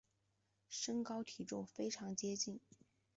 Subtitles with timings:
[0.67, 2.59] 身高体重非常的接近